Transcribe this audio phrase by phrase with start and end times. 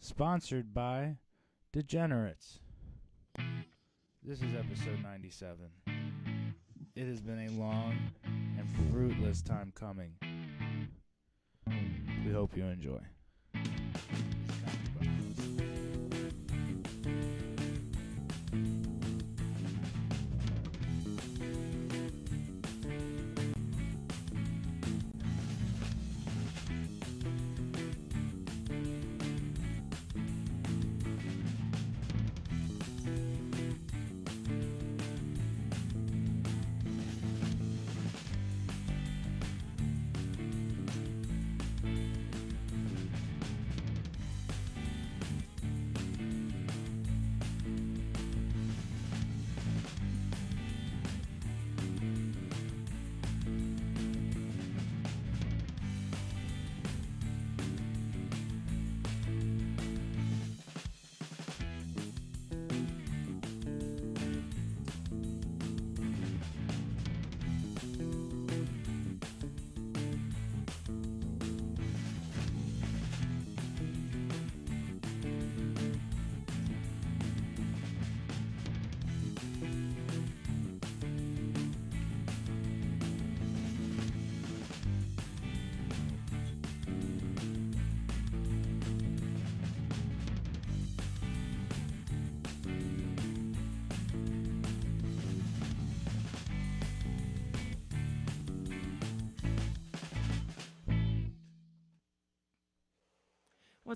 [0.00, 1.16] Sponsored by
[1.72, 2.60] Degenerates.
[4.22, 5.56] This is episode 97.
[6.94, 10.12] It has been a long and fruitless time coming.
[12.24, 13.00] We hope you enjoy.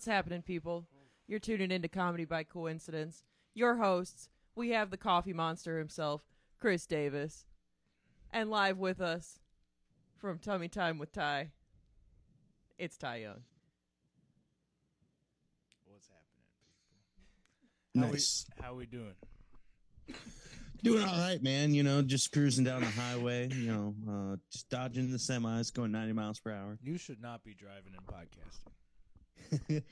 [0.03, 0.85] What's happening, people?
[1.29, 3.23] You're tuning into Comedy by Coincidence.
[3.55, 6.23] Your hosts, we have the coffee monster himself,
[6.59, 7.47] Chris Davis.
[8.33, 9.39] And live with us
[10.19, 11.53] from Tummy Time with Ty,
[12.79, 13.43] it's Ty Young.
[15.85, 16.49] What's happening,
[17.95, 18.03] people?
[18.03, 18.47] How Nice.
[18.59, 19.15] We, how we doing?
[20.83, 21.75] Doing all right, man.
[21.75, 25.93] You know, just cruising down the highway, you know, uh, just dodging the semis, going
[25.93, 26.77] 90 miles per hour.
[26.83, 28.73] You should not be driving and podcasting.
[29.69, 29.85] If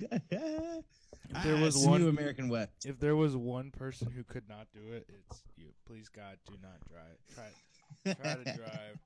[1.43, 2.71] there ah, was it's the one- American West.
[2.87, 5.67] If there was one person who could not do it, it's you.
[5.87, 7.19] Please God, do not drive.
[7.35, 8.99] Try, try to drive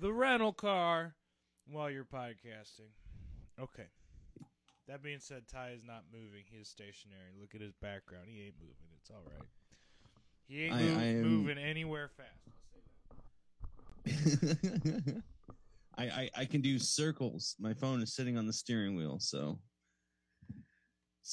[0.00, 1.14] the rental car
[1.66, 2.90] while you're podcasting.
[3.60, 3.86] Okay.
[4.88, 6.42] That being said, Ty is not moving.
[6.50, 7.30] He is stationary.
[7.40, 8.24] Look at his background.
[8.26, 8.74] He ain't moving.
[9.00, 9.46] It's all right.
[10.48, 12.28] He ain't I- mov- I am- moving anywhere fast.
[14.02, 15.22] I'll say that.
[15.98, 17.54] I, I I can do circles.
[17.60, 19.58] My phone is sitting on the steering wheel, so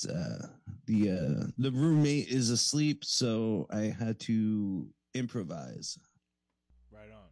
[0.09, 0.47] uh,
[0.85, 5.97] the uh, the roommate is asleep, so I had to improvise.
[6.91, 7.29] Right on.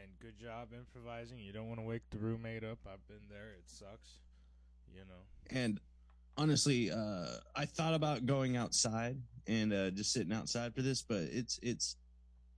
[0.00, 1.38] And good job improvising.
[1.38, 2.78] You don't want to wake the roommate up.
[2.86, 3.54] I've been there.
[3.58, 4.18] It sucks.
[4.92, 5.22] You know.
[5.50, 5.80] And
[6.36, 9.16] honestly, uh, I thought about going outside
[9.46, 11.96] and uh, just sitting outside for this, but it's it's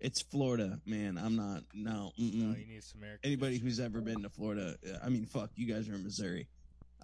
[0.00, 1.18] it's Florida, man.
[1.18, 2.12] I'm not no.
[2.18, 2.34] mm-mm.
[2.34, 3.18] No, you need some air.
[3.24, 6.48] Anybody who's ever been to Florida, I mean, fuck, you guys are in Missouri.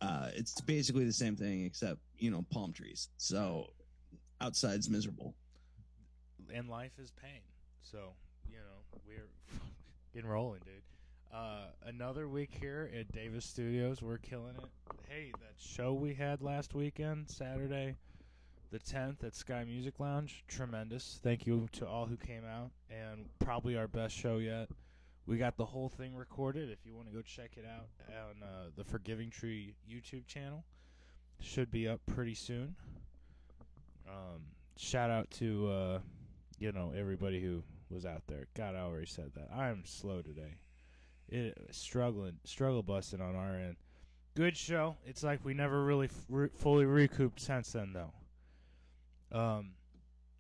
[0.01, 3.09] Uh, it's basically the same thing except you know palm trees.
[3.17, 3.67] So
[4.41, 5.35] outside's miserable.
[6.55, 7.41] and life is pain.
[7.83, 8.15] So
[8.49, 9.29] you know we're
[10.15, 10.83] getting rolling, dude.
[11.33, 14.65] Uh, another week here at Davis Studios, we're killing it.
[15.09, 17.97] Hey, that show we had last weekend, Saturday,
[18.71, 21.19] the tenth at Sky Music Lounge, tremendous.
[21.23, 24.69] Thank you to all who came out, and probably our best show yet.
[25.29, 26.71] We got the whole thing recorded.
[26.71, 30.65] If you want to go check it out on uh, the Forgiving Tree YouTube channel,
[31.39, 32.75] should be up pretty soon.
[34.09, 34.41] Um,
[34.79, 35.99] shout out to uh,
[36.59, 38.47] you know everybody who was out there.
[38.57, 39.51] God, I already said that.
[39.55, 40.57] I am slow today.
[41.29, 43.77] It struggling, struggle busting on our end.
[44.35, 44.97] Good show.
[45.05, 49.39] It's like we never really f- re- fully recouped since then, though.
[49.39, 49.73] Um,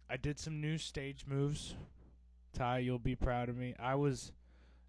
[0.08, 1.74] I did some new stage moves.
[2.54, 3.74] Ty, you'll be proud of me.
[3.78, 4.32] I was.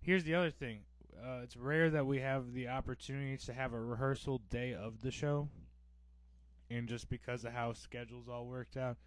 [0.02, 0.80] Here's the other thing.
[1.22, 5.12] Uh, it's rare that we have the opportunity to have a rehearsal day of the
[5.12, 5.50] show,
[6.70, 8.98] and just because of how schedules all worked out,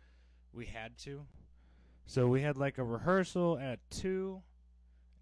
[0.53, 1.25] we had to.
[2.07, 4.43] So we had like a rehearsal at two,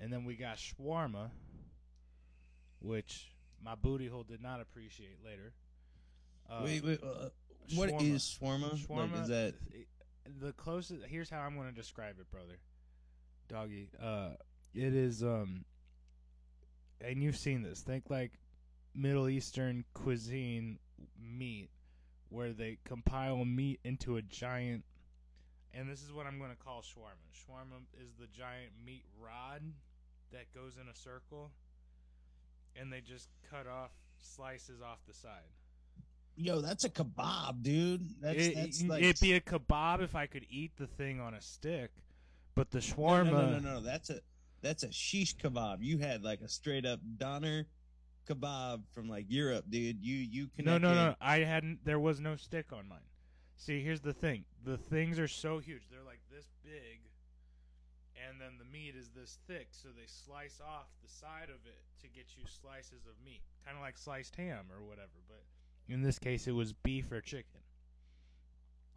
[0.01, 1.31] and then we got shawarma,
[2.81, 3.31] which
[3.65, 5.53] my booty hole did not appreciate later.
[6.51, 7.01] Uh, wait, wait.
[7.03, 7.29] Uh,
[7.77, 8.15] what shawarma.
[8.15, 8.87] is shawarma?
[8.87, 9.13] Shawarma.
[9.13, 9.55] Like, is that
[10.41, 11.05] the closest?
[11.07, 12.59] Here's how I'm going to describe it, brother.
[13.49, 13.91] Doggy.
[14.03, 14.31] Uh,
[14.75, 15.65] it is um,
[17.01, 17.81] and you've seen this.
[17.81, 18.33] Think like
[18.95, 20.79] Middle Eastern cuisine
[21.19, 21.71] meat,
[22.29, 24.85] where they compile meat into a giant.
[25.73, 27.31] And this is what I'm going to call shawarma.
[27.33, 29.63] Shawarma is the giant meat rod
[30.33, 31.53] that goes in a circle,
[32.75, 35.49] and they just cut off slices off the side.
[36.37, 38.09] yo, that's a kebab, dude.
[38.21, 39.03] That's it, that's like...
[39.03, 41.91] It'd be a kebab if I could eat the thing on a stick,
[42.55, 43.25] but the no, shawarma.
[43.25, 43.81] no, no, no, no.
[43.81, 44.21] That's a
[44.63, 45.79] that's a shish kebab.
[45.81, 47.67] You had like a straight up doner
[48.29, 50.03] kebab from like Europe, dude.
[50.05, 51.15] You you No, no, no.
[51.21, 51.85] I hadn't.
[51.85, 52.99] There was no stick on mine.
[53.57, 54.45] See, here's the thing.
[54.65, 55.83] The things are so huge.
[55.91, 57.01] They're like this big,
[58.29, 59.69] and then the meat is this thick.
[59.73, 63.77] So they slice off the side of it to get you slices of meat, kind
[63.77, 65.21] of like sliced ham or whatever.
[65.29, 65.43] But
[65.93, 67.61] in this case, it was beef or chicken,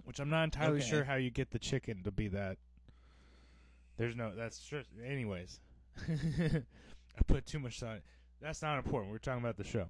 [0.06, 0.89] which I'm not entirely Okay.
[0.89, 2.57] sure how you get the chicken to be that.
[3.98, 4.31] There's no.
[4.36, 4.90] That's just.
[5.06, 5.60] Anyways,
[6.10, 8.01] I put too much on.
[8.42, 9.12] That's not important.
[9.12, 9.88] We're talking about the show.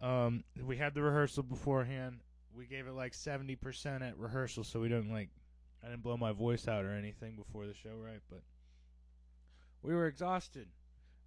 [0.00, 2.20] Um, we had the rehearsal beforehand.
[2.56, 5.28] We gave it like seventy percent at rehearsal, so we didn't like.
[5.82, 8.22] I didn't blow my voice out or anything before the show, right?
[8.30, 8.40] But
[9.82, 10.68] we were exhausted.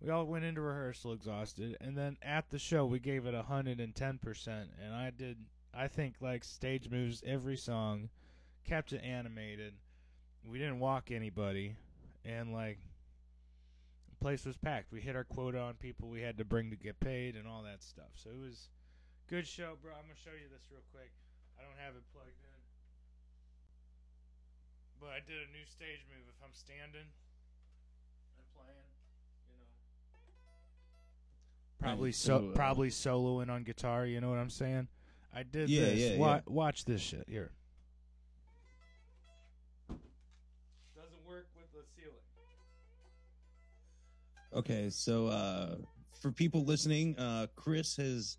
[0.02, 3.80] We all went into rehearsal exhausted, and then at the show we gave it hundred
[3.80, 4.70] and ten percent.
[4.84, 5.38] And I did,
[5.74, 8.10] I think, like stage moves every song,
[8.64, 9.74] kept it animated.
[10.50, 11.76] We didn't walk anybody,
[12.24, 12.80] and like
[14.10, 14.92] the place was packed.
[14.92, 17.64] We hit our quota on people we had to bring to get paid and all
[17.64, 18.12] that stuff.
[18.16, 18.70] So it was
[19.30, 19.92] good show, bro.
[19.94, 21.12] I'm gonna show you this real quick.
[21.60, 22.60] I don't have it plugged in,
[25.02, 26.24] but I did a new stage move.
[26.30, 27.02] If I'm standing
[28.38, 28.88] and playing,
[29.52, 29.68] you know,
[31.80, 34.06] probably so, uh, probably soloing on guitar.
[34.06, 34.88] You know what I'm saying?
[35.36, 36.00] I did Yeah, this.
[36.12, 36.42] yeah, Wa- yeah.
[36.48, 37.52] Watch this shit here.
[44.56, 45.76] Okay, so uh,
[46.22, 48.38] for people listening, uh, Chris has,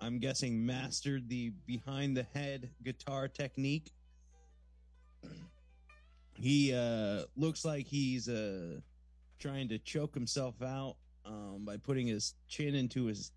[0.00, 3.90] I'm guessing, mastered the behind the head guitar technique.
[6.34, 8.80] He uh, looks like he's uh,
[9.38, 13.30] trying to choke himself out um, by putting his chin into his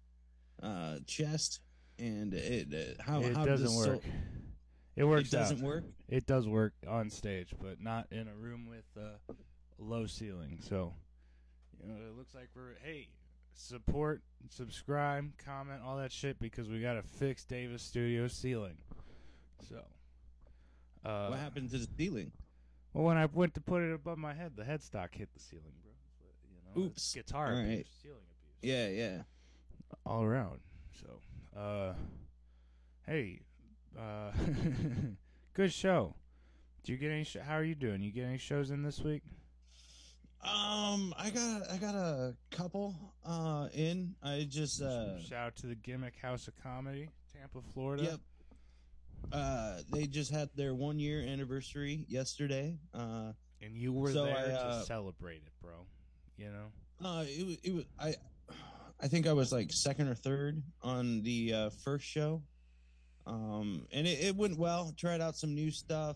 [0.64, 1.60] uh, chest,
[2.00, 4.04] and it uh, how it how doesn't does so- work.
[4.96, 5.64] it works it doesn't out.
[5.64, 5.84] work.
[6.10, 9.34] It does work on stage, but not in a room with uh, a
[9.84, 10.58] low ceiling.
[10.62, 10.94] So,
[11.82, 13.08] you know, it looks like we're hey,
[13.54, 18.78] support, subscribe, comment, all that shit because we got to fix Davis Studio ceiling.
[19.70, 19.82] So,
[21.06, 22.32] uh, what happened to the ceiling?
[22.94, 25.74] Well, when I went to put it above my head, the headstock hit the ceiling,
[25.84, 25.92] bro.
[26.20, 26.30] But,
[26.76, 27.14] you know, Oops.
[27.14, 27.88] guitar All abuse, right.
[28.02, 28.18] ceiling
[28.62, 29.22] abuse Yeah, yeah.
[30.06, 30.60] all around.
[31.02, 31.94] So, uh,
[33.06, 33.42] hey,
[34.00, 34.32] uh,
[35.54, 36.16] good show.
[36.84, 37.24] Do you get any?
[37.24, 38.02] Sh- how are you doing?
[38.02, 39.22] You get any shows in this week?
[40.44, 42.96] Um, I got I got a couple
[43.26, 44.16] uh in.
[44.24, 48.04] I just uh Shout out to the Gimmick House of Comedy, Tampa, Florida.
[48.04, 48.20] yep.
[49.32, 52.78] Uh, they just had their one year anniversary yesterday.
[52.94, 55.86] Uh, And you were So there I, uh, to celebrate it, bro.
[56.38, 57.08] You know.
[57.08, 58.14] uh, it was it was I,
[59.02, 62.44] I think I was like second or third on the uh, first show.
[63.26, 64.94] Um, and it, it went well.
[64.96, 66.16] Tried out some new stuff,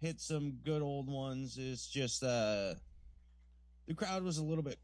[0.00, 1.56] hit some good old ones.
[1.58, 2.74] It's just uh,
[3.90, 4.78] the crowd was a little bit.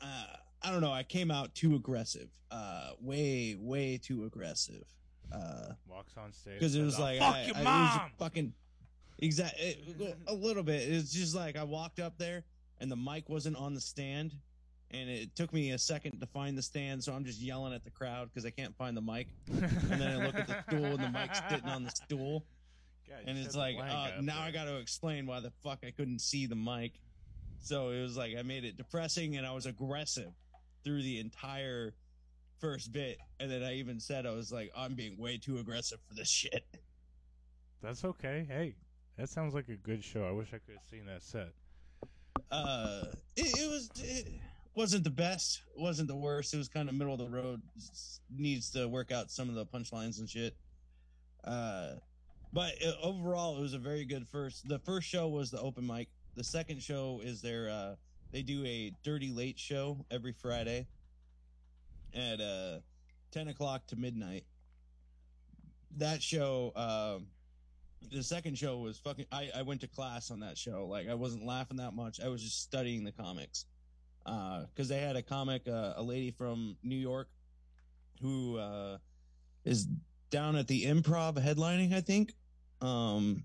[0.00, 0.26] Uh,
[0.62, 0.92] I don't know.
[0.92, 2.28] I came out too aggressive.
[2.52, 4.84] Uh, way way too aggressive.
[5.32, 8.10] Uh, Walks on stage because it was like fuck I, your I- it was mom.
[8.16, 8.52] fucking
[9.18, 9.76] exactly
[10.28, 10.88] a little bit.
[10.88, 12.44] It's just like I walked up there
[12.80, 14.34] and the mic wasn't on the stand,
[14.92, 17.82] and it took me a second to find the stand, so I'm just yelling at
[17.82, 20.84] the crowd because I can't find the mic, and then I look at the stool
[20.84, 22.44] and the mic's sitting on the stool,
[23.08, 24.44] God, and it's like uh, now there.
[24.44, 26.92] I got to explain why the fuck I couldn't see the mic.
[27.60, 30.32] So it was like I made it depressing, and I was aggressive
[30.84, 31.94] through the entire
[32.60, 35.98] first bit, and then I even said I was like I'm being way too aggressive
[36.08, 36.64] for this shit.
[37.82, 38.46] That's okay.
[38.48, 38.74] Hey,
[39.18, 40.26] that sounds like a good show.
[40.26, 41.48] I wish I could have seen that set.
[42.50, 43.04] uh
[43.36, 44.28] it, it was it
[44.74, 47.62] wasn't the best it wasn't the worst it was kind of middle of the road
[48.30, 50.54] needs to work out some of the punchlines and shit
[51.44, 51.92] uh
[52.52, 55.86] but uh, overall it was a very good first the first show was the open
[55.86, 57.94] mic the second show is their uh
[58.32, 60.86] they do a dirty late show every friday
[62.14, 62.78] at uh
[63.32, 64.44] 10 o'clock to midnight.
[65.98, 67.26] That show um
[68.10, 70.86] the second show was fucking I, I went to class on that show.
[70.86, 72.20] Like i wasn't laughing that much.
[72.20, 73.66] I was just studying the comics.
[74.24, 77.28] Uh because they had a comic uh, a lady from new york
[78.20, 78.98] who uh
[79.64, 79.86] is
[80.30, 82.32] down at the improv headlining i think.
[82.80, 83.44] Um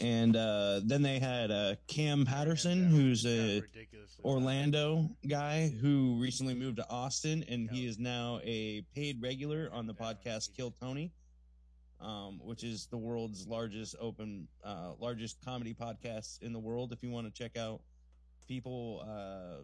[0.00, 3.62] and uh then they had uh cam patterson Yeah, who's a
[4.24, 9.86] Orlando guy who recently moved to Austin, and he is now a paid regular on
[9.86, 11.12] the podcast Kill Tony,
[12.00, 16.92] um, which is the world's largest open, uh, largest comedy podcast in the world.
[16.92, 17.80] If you want to check out
[18.48, 19.62] people uh,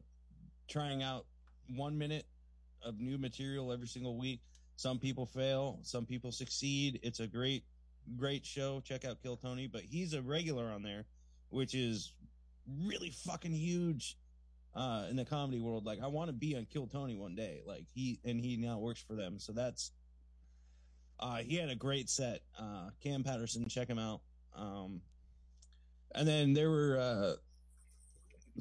[0.68, 1.26] trying out
[1.74, 2.26] one minute
[2.84, 4.40] of new material every single week,
[4.76, 6.98] Some people fail, some people succeed.
[7.02, 7.64] It's a great,
[8.16, 8.80] great show.
[8.80, 11.04] Check out Kill Tony, but he's a regular on there,
[11.50, 12.12] which is
[12.84, 14.16] really fucking huge
[14.74, 15.84] uh, in the comedy world.
[15.84, 17.62] Like, I want to be on Kill Tony one day.
[17.66, 19.92] Like he and he now works for them, so that's.
[21.20, 22.40] Uh, he had a great set.
[22.58, 24.22] Uh, Cam Patterson, check him out.
[24.56, 25.00] Um,
[26.16, 27.32] and then there were uh,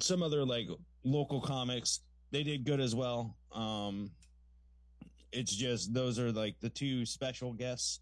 [0.00, 0.68] some other like
[1.02, 2.00] local comics.
[2.30, 3.36] They did good as well.
[3.52, 4.12] Um,
[5.32, 8.00] it's just those are like the two special guests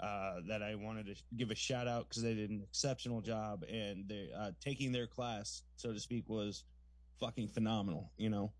[0.00, 3.64] uh, that I wanted to give a shout out because they did an exceptional job
[3.70, 6.64] and they uh, taking their class, so to speak, was
[7.20, 8.10] fucking phenomenal.
[8.16, 8.52] You know.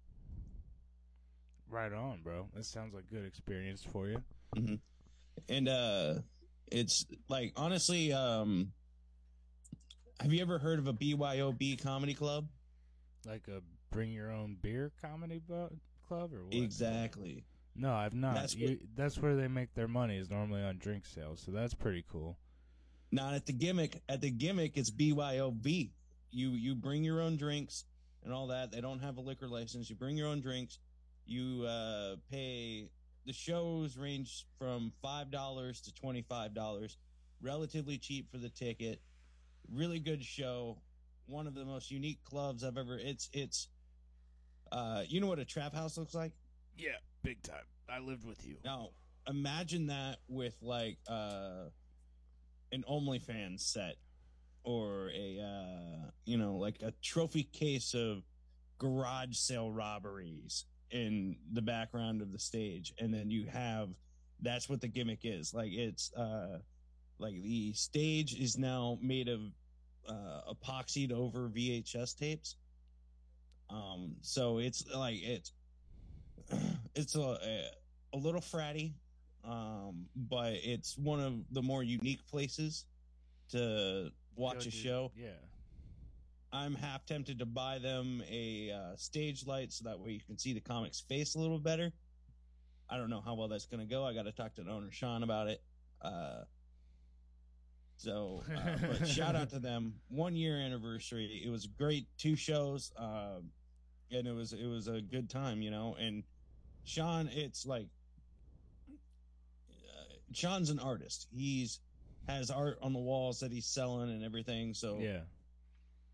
[1.68, 2.48] Right on, bro.
[2.54, 4.22] That sounds like good experience for you.
[5.48, 6.14] and uh
[6.70, 8.72] it's like honestly um
[10.20, 12.46] have you ever heard of a BYOB comedy club?
[13.26, 13.60] Like a
[13.90, 15.70] bring your own beer comedy bu-
[16.06, 16.54] club or what?
[16.54, 17.44] Exactly.
[17.76, 18.34] No, I've not.
[18.34, 21.50] That's You- what- that's where they make their money is normally on drink sales, so
[21.50, 22.38] that's pretty cool.
[23.10, 24.02] Not at the gimmick.
[24.08, 25.92] At the gimmick, it's BYOB.
[26.30, 27.84] You you bring your own drinks
[28.22, 28.70] and all that.
[28.72, 29.88] They don't have a liquor license.
[29.90, 30.78] You bring your own drinks.
[31.26, 32.90] You uh, pay.
[33.26, 36.98] The shows range from five dollars to twenty five dollars.
[37.40, 39.00] Relatively cheap for the ticket.
[39.72, 40.78] Really good show.
[41.26, 42.98] One of the most unique clubs I've ever.
[42.98, 43.68] It's it's.
[44.72, 46.32] Uh, you know what a trap house looks like?
[46.76, 47.64] Yeah, big time.
[47.88, 48.56] I lived with you.
[48.64, 48.90] Now,
[49.26, 51.70] imagine that with like uh
[52.70, 53.96] an OnlyFans set
[54.62, 58.22] or a uh you know, like a trophy case of
[58.78, 63.88] garage sale robberies in the background of the stage and then you have
[64.40, 65.54] that's what the gimmick is.
[65.54, 66.58] Like it's uh
[67.18, 69.40] like the stage is now made of
[70.06, 72.56] uh epoxied over VHS tapes.
[73.70, 75.52] Um so it's like it's
[76.94, 77.68] it's a,
[78.12, 78.92] a little fratty,
[79.44, 82.86] um, but it's one of the more unique places
[83.50, 85.12] to watch a show.
[85.16, 85.28] Yeah.
[86.52, 90.38] I'm half tempted to buy them a uh, stage light so that way you can
[90.38, 91.92] see the comic's face a little better.
[92.88, 94.04] I don't know how well that's going to go.
[94.04, 95.60] I got to talk to the owner Sean about it.
[96.00, 96.42] Uh,
[97.96, 99.94] so, uh, but shout out to them.
[100.08, 101.42] One year anniversary.
[101.44, 102.06] It was great.
[102.18, 103.50] Two shows, um,
[104.10, 105.96] and it was it was a good time, you know.
[105.98, 106.22] And
[106.84, 107.86] Sean, it's like
[108.90, 111.26] uh, Sean's an artist.
[111.34, 111.80] He's
[112.28, 114.72] has art on the walls that he's selling and everything.
[114.72, 115.20] So Yeah.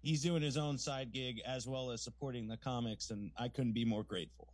[0.03, 3.73] he's doing his own side gig as well as supporting the comics, and I couldn't
[3.75, 4.49] be more grateful.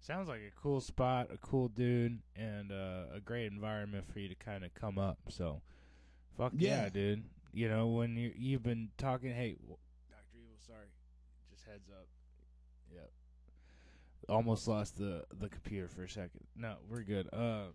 [0.00, 4.28] Sounds like a cool spot, a cool dude, and uh, a great environment for you
[4.28, 5.18] to kind of come up.
[5.28, 5.60] So,
[6.36, 6.84] fuck yeah.
[6.84, 6.88] Yeah.
[6.88, 7.24] dude.
[7.52, 9.32] You know when you you've been talking.
[9.34, 9.56] Hey,
[10.08, 10.86] Doctor Evil, sorry.
[11.50, 12.06] Just heads up.
[14.30, 16.46] Almost lost the the computer for a second.
[16.56, 17.28] No, we're good.
[17.32, 17.72] Uh,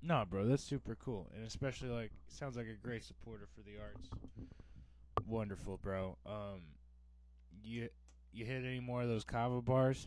[0.00, 3.72] no, bro, that's super cool, and especially like sounds like a great supporter for the
[3.82, 4.08] arts.
[5.26, 6.16] Wonderful, bro.
[6.24, 6.62] Um,
[7.62, 7.88] you
[8.32, 10.06] you hit any more of those kava bars?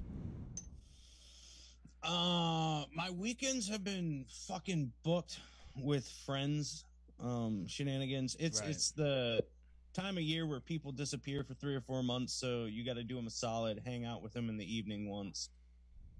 [2.01, 5.39] Uh, my weekends have been fucking booked
[5.75, 6.85] with friends,
[7.19, 8.37] um, shenanigans.
[8.39, 8.69] It's Right.
[8.69, 9.43] it's the
[9.93, 13.03] time of year where people disappear for three or four months, so you got to
[13.03, 15.49] do them a solid, hang out with them in the evening once,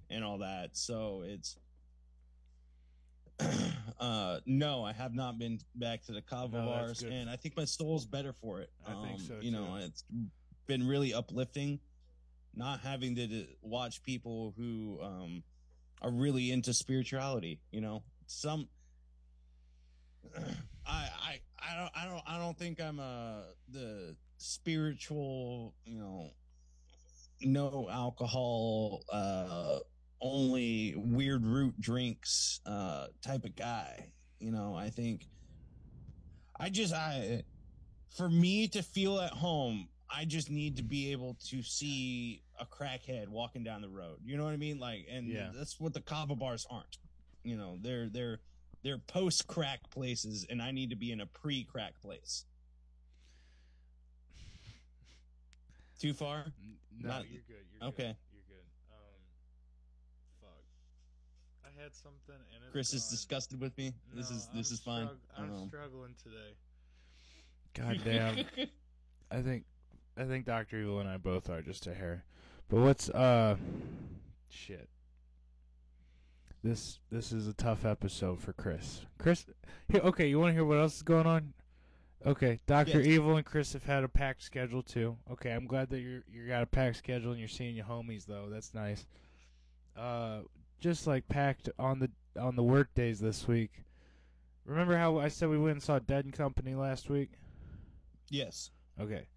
[0.10, 0.76] and all that.
[0.78, 1.58] So it's.
[4.02, 7.64] uh no i have not been back to the kava No, and i think my
[7.64, 10.04] soul's better for it I think Um, so, you know it's
[10.68, 11.80] been really uplifting
[12.54, 15.44] not having to watch people who um
[16.02, 18.68] are really into spirituality you know some
[20.86, 26.30] i i i don't i don't i don't think i'm uh the spiritual you know
[27.42, 29.80] no alcohol uh
[30.22, 34.12] only weird root drinks uh type of guy
[34.42, 34.74] you know?
[34.74, 35.26] I think
[36.58, 37.44] i just i
[38.16, 42.66] for me to feel at home i just need to be able to see a
[42.66, 44.18] crackhead walking down the road.
[44.26, 44.80] You know what i mean?
[44.80, 45.52] Like and Yeah.
[45.54, 46.98] that's what the kava bars aren't.
[47.44, 48.40] You know they're they're
[48.84, 52.46] they're post crack places and i need to be in a pre crack place
[56.00, 56.46] too far
[56.98, 57.66] No, Not- you're good.
[57.74, 58.04] You're okay.
[58.04, 58.16] Good.
[58.34, 58.66] You're good.
[58.92, 59.22] Um,
[60.42, 60.64] fuck.
[61.66, 64.80] I had something and it's chris is disgusted with me this is this I'm is
[64.80, 65.68] fine strugg- I'm know.
[65.68, 66.54] struggling today.
[67.76, 68.68] God damn.
[69.32, 69.66] I think
[70.18, 72.24] I think Doctor Evil and I both are just a hair.
[72.70, 73.56] But what's uh
[74.50, 74.90] shit.
[76.64, 79.06] This this is a tough episode for Chris.
[79.18, 79.46] Chris,
[79.88, 81.54] here, okay, you want to hear what else is going on?
[82.26, 83.08] Okay, Doctor Yes.
[83.08, 85.16] Evil and Chris have had a packed schedule too.
[85.32, 88.26] Okay, I'm glad that you're you got a packed schedule and you're seeing your homies
[88.26, 88.48] though.
[88.50, 89.06] That's nice.
[89.96, 90.40] Uh,
[90.82, 93.84] just like packed on the on the work days this week.
[94.66, 97.30] Remember how I said we went and saw Dead and Company last week?
[98.30, 98.72] Yes.
[99.00, 99.28] Okay.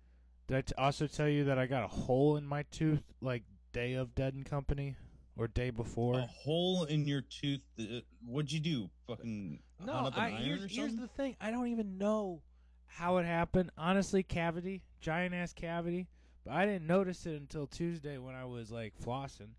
[0.48, 3.44] Did I t- also tell you that I got a hole in my tooth like
[3.72, 4.96] day of Dead and Company
[5.36, 6.18] or day before?
[6.18, 7.60] A hole in your tooth.
[7.78, 8.90] uh, What'd you do?
[9.06, 11.36] Fucking No, hung up an I, iron here's, or here's the thing.
[11.40, 12.42] I don't even know
[12.86, 13.70] how it happened.
[13.78, 16.08] Honestly, cavity, giant ass cavity.
[16.44, 19.50] But I didn't notice it until Tuesday when I was like flossing,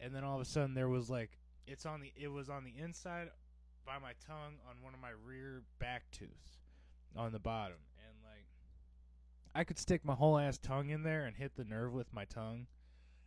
[0.00, 2.64] and then all of a sudden there was like it's on the it was on
[2.64, 3.28] the inside
[3.84, 6.58] by my tongue on one of my rear back tooths
[7.14, 8.46] on the bottom, and like
[9.54, 12.24] I could stick my whole ass tongue in there and hit the nerve with my
[12.24, 12.66] tongue,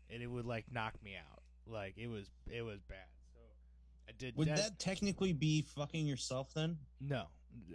[0.09, 1.38] and it would like knock me out.
[1.69, 2.97] Like it was it was bad.
[3.33, 3.39] So
[4.07, 4.35] I did.
[4.38, 6.77] Would dead- that technically be fucking yourself then?
[6.99, 7.25] no.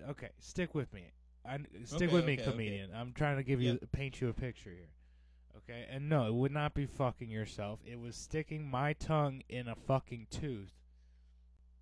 [0.08, 1.02] Okay, stick with me.
[1.44, 2.50] I stick Okay, with me, okay, okay.
[2.52, 2.90] comedian.
[2.94, 3.92] I'm trying to give you Yep.
[3.92, 4.88] paint you a picture here.
[5.56, 7.80] Okay, and no, it would not be fucking yourself.
[7.84, 10.72] It was sticking my tongue in a fucking tooth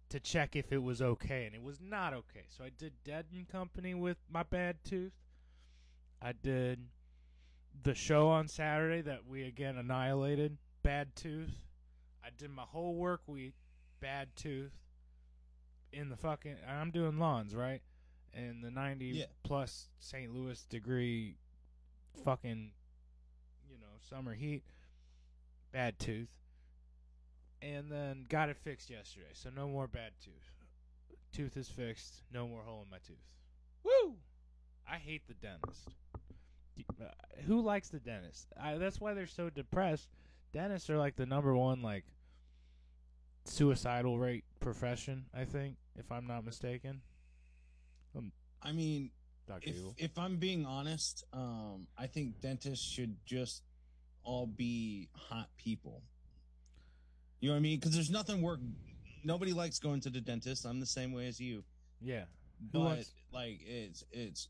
[0.09, 2.45] to check if it was okay, and it was not okay.
[2.49, 5.13] So I did Dead and Company with my bad tooth.
[6.21, 6.89] I did
[7.83, 11.55] the show on Saturday that we again annihilated, bad tooth.
[12.39, 13.55] Did my whole work week,
[14.01, 14.73] bad tooth.
[15.93, 17.83] In the fucking, I'm doing lawns, right?
[18.33, 19.25] In the 90 Yeah.
[19.43, 20.33] plus St.
[20.33, 21.37] Louis degree,
[22.25, 22.73] fucking,
[23.69, 24.63] you know, summer heat,
[25.71, 26.31] bad tooth.
[27.61, 30.57] And then got it fixed yesterday, so no more bad tooth.
[31.33, 33.23] Tooth is fixed, no more hole in my tooth.
[33.85, 34.17] Woo!
[34.89, 35.89] I hate the dentist.
[37.01, 37.05] Uh,
[37.47, 38.49] Who likes the dentist?
[38.61, 40.09] I, that's why they're so depressed.
[40.53, 42.05] Dentists are like the number one like
[43.45, 45.25] suicidal rate profession.
[45.35, 47.01] I think, if I'm not mistaken.
[48.65, 49.11] I mean,
[49.49, 49.95] Doctor if Evil.
[49.99, 53.63] if I'm being honest, um, I think dentists should just
[54.23, 56.03] all be hot people.
[57.41, 57.81] You know what I mean?
[57.81, 58.61] Because there's nothing work.
[59.25, 60.65] Nobody likes going to the dentist.
[60.65, 61.65] I'm the same way as you.
[62.01, 62.25] Yeah.
[62.73, 64.49] But wants- like, it's it's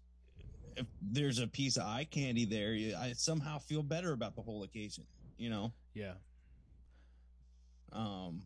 [0.76, 4.62] if there's a piece of eye candy there, I somehow feel better about the whole
[4.62, 5.04] occasion.
[5.38, 5.72] You know.
[5.94, 6.14] Yeah.
[7.92, 8.42] Um,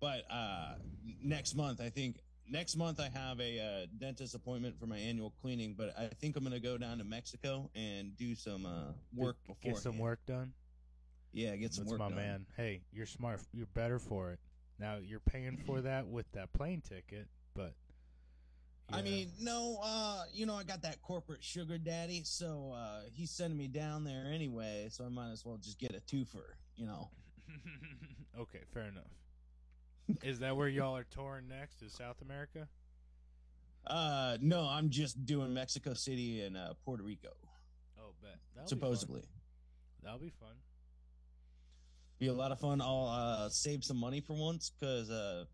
[0.00, 0.74] but uh,
[1.22, 2.16] next month, I think
[2.48, 5.74] next month I have a uh, dentist appointment for my annual cleaning.
[5.76, 9.72] But I think I'm gonna go down to Mexico and do some uh, work before.
[9.72, 10.52] Get some work done.
[11.32, 12.16] Yeah, get some That's work my done.
[12.16, 12.46] man.
[12.56, 13.40] Hey, you're smart.
[13.52, 14.38] You're better for it.
[14.78, 17.74] Now you're paying for that with that plane ticket, but
[18.90, 23.30] I mean, no, uh, you know, I got that corporate sugar daddy, so uh, he's
[23.30, 24.88] sending me down there anyway.
[24.90, 26.54] So I might as well just get a twofer.
[26.76, 27.10] You know.
[28.40, 29.04] okay, fair enough.
[30.22, 31.82] Is that where y'all are touring next?
[31.82, 32.66] Is South America?
[33.86, 37.30] Uh, no, I'm just doing Mexico City and uh, Puerto Rico,
[37.98, 38.36] Oh, bet.
[38.54, 39.20] That'll supposedly.
[39.20, 39.26] Be.
[40.02, 40.54] That'll be fun.
[42.18, 42.80] be a lot of fun.
[42.80, 45.44] I'll uh, save some money for once because uh,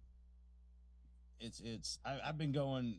[1.40, 2.96] it's it's I, I've been going.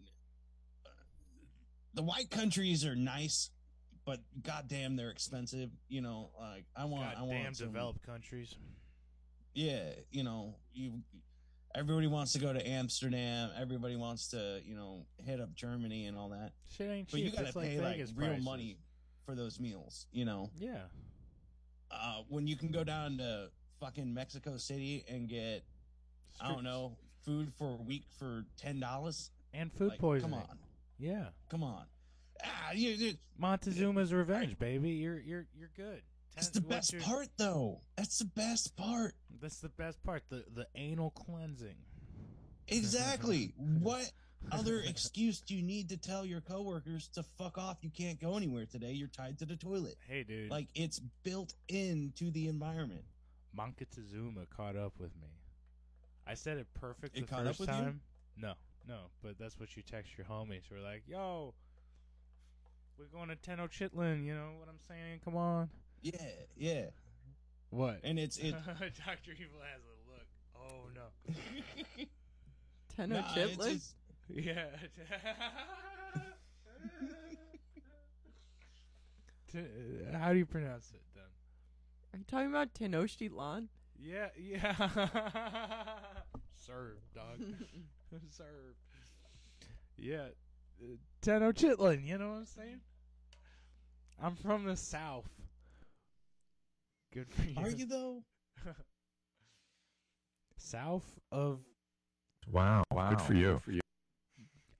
[1.94, 3.50] The white countries are nice,
[4.06, 5.70] but goddamn, they're expensive.
[5.88, 8.54] You know, like I want, I want some, developed countries.
[9.54, 11.02] Yeah, you know, you.
[11.78, 13.50] Everybody wants to go to Amsterdam.
[13.60, 16.52] Everybody wants to, you know, hit up Germany and all that.
[16.70, 17.26] Shit ain't But cheap.
[17.26, 18.46] you got to It's pay like Vegas real prices.
[18.46, 18.78] money
[19.26, 20.08] for those meals.
[20.12, 20.84] You know, Yeah.
[21.92, 23.50] uh, when you can go down to
[23.82, 25.64] fucking Mexico City and get
[26.42, 29.32] I don't know, food for a week for ten dollars.
[29.54, 30.32] And food like, poisoning.
[30.38, 30.60] Come on,
[31.00, 31.30] Yeah.
[31.50, 31.86] come on.
[32.44, 34.92] Ah, you, you- Montezuma's revenge, baby.
[34.92, 36.02] You're you're you're good.
[36.36, 37.82] That's the best your- part, though.
[37.96, 39.16] That's the best part.
[39.42, 40.24] That's the best part.
[40.30, 41.76] The the anal cleansing.
[42.68, 43.54] Exactly.
[43.58, 44.12] what
[44.52, 47.78] other excuse do you need to tell your coworkers to fuck off?
[47.82, 48.92] You can't go anywhere today.
[48.92, 49.96] You're tied to the toilet.
[50.08, 50.50] Hey, dude.
[50.52, 53.04] Like it's built into the environment.
[53.54, 55.30] Montezuma caught up with me.
[56.28, 57.76] I said it perfect It the first with you?
[57.76, 58.02] time.
[58.38, 58.54] No,
[58.88, 60.64] no, but that's what you text your homies.
[60.72, 61.54] We're like, "Yo,
[62.98, 65.22] we're going to Tenno Chitlin." You know what I'm saying?
[65.24, 65.70] Come on.
[66.06, 66.22] Yeah,
[66.56, 66.86] yeah.
[67.72, 68.02] What?
[68.04, 68.52] And it's it.
[69.06, 70.28] Doctor Evil has a look.
[70.56, 71.08] Oh no.
[72.96, 73.94] Tenno Nah, it's- chitlins.
[74.30, 74.66] Yeah.
[79.52, 79.60] T-
[80.14, 81.24] How do you pronounce it then?
[82.14, 83.68] Are you talking about Tenochtitlan?
[84.00, 84.74] Yeah, yeah.
[86.66, 87.40] Served, dog.
[88.30, 88.78] Served.
[89.98, 90.28] Yeah.
[90.82, 92.82] Uh, Tenochtitlan, you know what I'm saying?
[94.22, 95.30] I'm from the south.
[97.16, 97.56] Good for you.
[97.58, 98.24] Are you though?
[100.58, 101.60] South of
[102.52, 102.84] Wow.
[102.92, 103.10] Wow.
[103.12, 103.60] Good for you.
[103.64, 103.80] For you.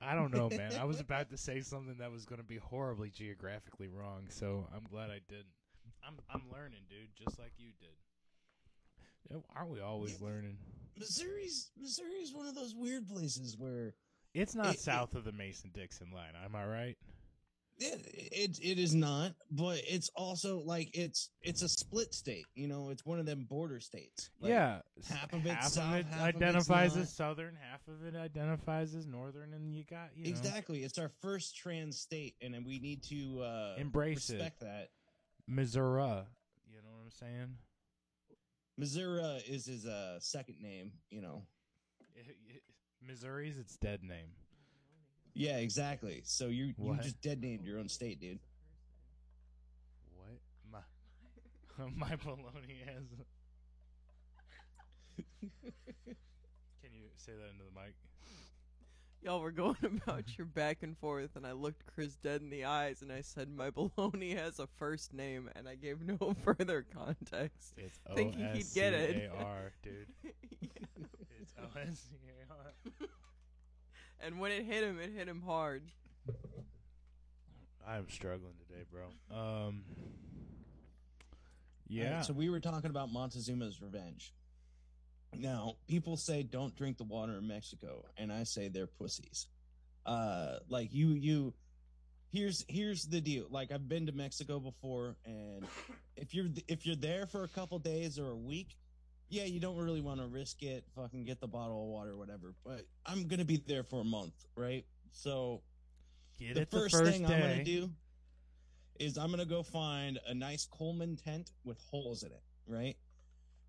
[0.02, 0.74] I don't know, man.
[0.80, 4.68] I was about to say something that was going to be horribly geographically wrong, so
[4.76, 5.46] I'm glad I didn't.
[6.06, 7.90] I'm I'm learning, dude, just like you did.
[9.32, 10.58] Yeah, Aren't we always learning?
[11.00, 13.96] Missouri's Missouri's one of those weird places where
[14.34, 16.34] It's not It- it- south of the Mason Dixon line.
[16.44, 16.98] Am I right?
[17.78, 22.46] It, it it is not, but it's also like it's it's a split state.
[22.56, 24.30] You know, it's one of them border states.
[24.40, 27.02] Like, yeah, half of it's half south, of it half of identifies not.
[27.02, 30.84] as southern, half of it identifies as northern, and you got you know, exactly.
[30.84, 34.34] It's our first trans state, and we need to uh, Embrace it.
[34.36, 34.90] respect that.
[35.48, 36.24] Missouri.
[36.72, 37.56] You know what I'm saying?
[38.78, 40.92] Missouri is his uh, second name.
[41.10, 41.44] You know.
[43.06, 44.30] Missouri's its dead name.
[45.36, 46.22] Yeah, exactly.
[46.24, 47.02] So you you What?
[47.02, 48.40] just dead named your own state, dude.
[50.16, 50.40] What?
[50.72, 53.04] My my baloney has.
[55.42, 57.94] Can you say that into the mic?
[59.22, 62.66] Y'all were going about your back and forth, and I looked Chris dead in the
[62.66, 66.86] eyes, and I said, "My baloney has a first name," and I gave no further
[66.94, 67.74] context.
[67.76, 69.30] It's Thinking he'd get it.
[69.34, 70.08] O-S-C-A-R, dude.
[71.42, 73.08] It's O S C A R.
[74.26, 75.84] and when it hit him, it hit him hard.
[77.88, 79.04] I'm struggling today, bro.
[79.32, 79.38] Um.
[81.88, 82.22] All right, Yeah.
[82.22, 84.34] so we were talking about Montezuma's revenge.
[85.38, 89.48] Now, people say don't drink the water in Mexico, and I say they're pussies.
[90.06, 91.54] Uh, like you, you.
[92.32, 93.46] Here's here's the deal.
[93.50, 95.66] Like I've been to Mexico before, and
[96.18, 98.76] if you're if you're there for a couple days or a week,
[99.30, 100.84] yeah, you don't really want to risk it.
[100.96, 102.54] Fucking get the bottle of water, or whatever.
[102.64, 104.86] But I'm gonna be there for a month, right?
[105.12, 105.62] So
[106.40, 107.34] Get the it first, the first thing day.
[107.34, 107.90] I'm gonna do
[109.00, 112.96] is I'm gonna go find a nice Coleman tent with holes in it, right?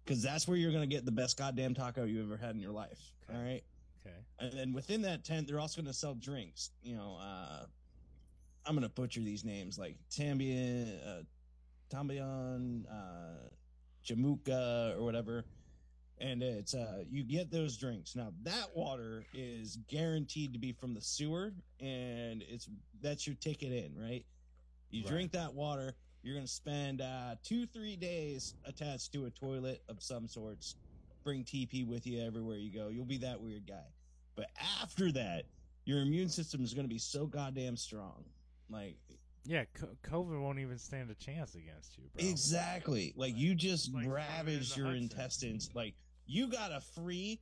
[0.05, 2.73] Because that's where you're gonna get the best goddamn taco you ever had in your
[2.73, 3.13] life.
[3.29, 3.39] Okay.
[3.39, 3.63] All right.
[4.01, 4.17] Okay.
[4.39, 6.71] And then within that tent, they're also gonna sell drinks.
[6.83, 7.67] You know, uh
[8.67, 11.23] I'm gonna butcher these names like Tambian, uh,
[11.89, 13.49] Tambian, uh,
[14.07, 15.45] Jamuka, or whatever.
[16.19, 18.17] And it's uh you get those drinks.
[18.17, 22.69] Now that water is guaranteed to be from the sewer, and it's
[23.03, 24.25] that's your ticket in, right?
[24.91, 25.11] You Right.
[25.11, 30.03] drink that water, you're gonna spend uh two, three days attached to a toilet of
[30.03, 30.77] some sorts.
[31.23, 32.89] Bring TP with you everywhere you go.
[32.89, 33.85] You'll be that weird guy.
[34.37, 34.47] But
[34.81, 35.45] after that,
[35.85, 38.25] your immune system is gonna be so goddamn strong.
[38.71, 38.97] Like
[39.47, 42.29] Yeah, co- COVID won't even stand a chance against you, bro.
[42.29, 43.13] Exactly.
[43.17, 45.71] Like you just like ravaged your intestines.
[45.75, 45.95] Like
[46.27, 47.41] you got a free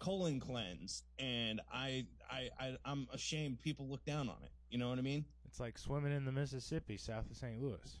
[0.00, 4.50] colon cleanse, and I, I, I, I'm ashamed people look down on it.
[4.70, 5.24] You know what I mean?
[5.46, 7.60] It's like swimming in the Mississippi south of St.
[7.62, 8.00] Louis.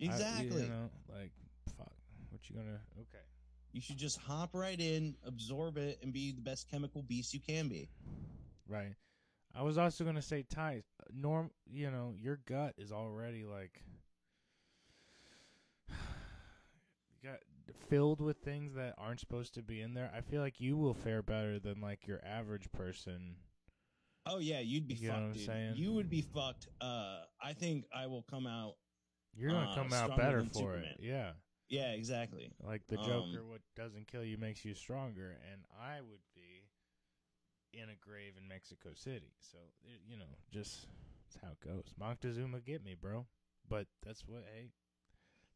[0.00, 0.62] I- Exactly.
[0.62, 1.32] you know, like,
[1.76, 1.92] fuck.
[2.30, 2.80] What you gonna?
[2.98, 3.24] Okay.
[3.72, 7.40] you should just hop right in, absorb it, and be the best chemical beast you
[7.40, 7.88] can be.
[8.68, 8.94] Right.
[9.54, 10.82] I was also gonna say, Ty,
[11.12, 11.50] norm.
[11.70, 13.82] You know, your gut is already like
[17.22, 17.38] got
[17.88, 20.10] filled with things that aren't supposed to be in there.
[20.16, 23.36] I feel like you will fare better than like your average person.
[24.26, 25.46] Oh yeah, you'd be You know fucked, what I'm dude.
[25.46, 25.72] saying?
[25.76, 26.68] You would be fucked.
[26.80, 28.74] Uh, I think I will come out.
[29.34, 30.84] You're gonna Uh, come out better for Superman.
[30.84, 31.00] it.
[31.00, 31.32] Yeah.
[31.68, 32.50] Yeah, exactly.
[32.60, 36.20] Like the Um, Joker, what doesn't kill you makes you stronger, and I would
[37.72, 39.32] in a grave in Mexico City.
[39.40, 39.58] So
[40.08, 40.86] you know, just
[41.26, 41.94] that's how it goes.
[42.00, 43.26] Moctezuma get me, bro.
[43.68, 44.44] But that's what.
[44.54, 44.70] Hey,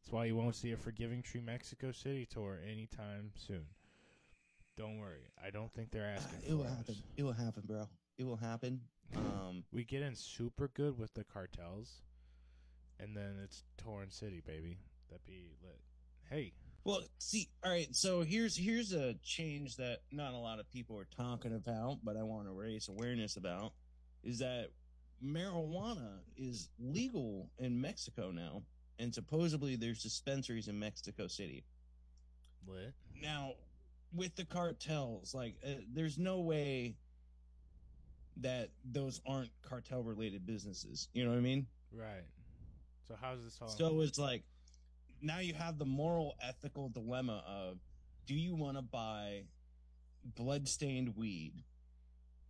[0.01, 3.65] that's why you won't see a Forgiving Tree Mexico City tour anytime soon.
[4.77, 6.95] Don't worry, I don't think they're asking It will for happen.
[7.15, 7.87] It will happen, bro.
[8.17, 8.81] It will happen.
[9.15, 12.01] Um, We get in super good with the cartels,
[12.99, 14.77] and then it's Torrent City, baby.
[15.09, 15.79] That'd be lit.
[16.29, 16.53] Hey,
[16.85, 17.93] Well, see, all right.
[17.93, 22.15] So here's here's a change that not a lot of people are talking about, but
[22.15, 23.73] I want to raise awareness about
[24.23, 24.69] is that
[25.23, 28.61] marijuana is legal in Mexico now,
[28.99, 31.63] and supposedly there's dispensaries in Mexico City.
[32.67, 32.93] lit.
[33.19, 33.53] Now,
[34.13, 36.95] with the cartels, like, uh, there's no way
[38.37, 41.09] that those aren't cartel related businesses.
[41.13, 41.65] You know what I mean?
[41.91, 42.25] Right.
[43.07, 43.69] So how's this all?
[43.69, 44.43] So it's like
[45.21, 47.77] now you have the moral ethical dilemma of
[48.25, 49.43] do you want to buy
[50.35, 51.53] bloodstained weed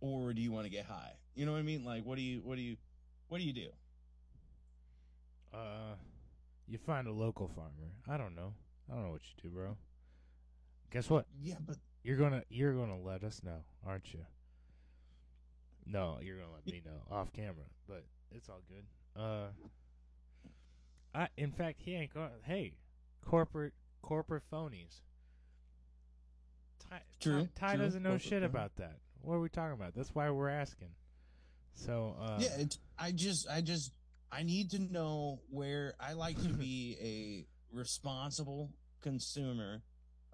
[0.00, 1.12] or do you want to get high?
[1.34, 1.84] You know what I mean?
[1.84, 2.76] Like what do you what do you
[3.28, 3.68] what do you do?
[5.54, 5.94] uh,
[6.68, 7.92] you find a local farmer.
[8.08, 8.52] I don't know.
[8.90, 9.76] I don't know what you do, bro.
[10.92, 11.26] Guess what?
[11.42, 14.20] Yeah, but You're gonna you're gonna let us know, aren't you?
[15.86, 18.84] No, you're gonna let me know off camera, but it's all good.
[19.20, 19.48] Uh,
[21.16, 22.30] I in fact he ain't going.
[22.44, 22.74] Hey,
[23.24, 25.00] corporate corporate phonies.
[26.88, 28.44] Ty, True, Ty, Ty true, doesn't know corporate shit phony.
[28.44, 28.98] about that.
[29.22, 29.94] What are we talking about?
[29.94, 30.90] That's why we're asking.
[31.74, 32.64] So uh, yeah,
[32.98, 33.92] I just I just
[34.30, 36.96] I need to know where I like to be
[37.72, 38.70] a responsible
[39.02, 39.82] consumer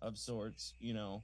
[0.01, 1.23] of sorts, you know.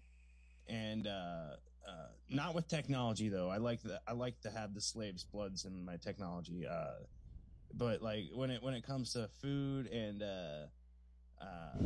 [0.69, 3.49] and uh, uh, not with technology though.
[3.49, 6.67] I like the I like to have the slaves' bloods in my technology.
[6.67, 7.05] Uh,
[7.75, 10.67] but like when it when it comes to food and uh,
[11.41, 11.79] uh,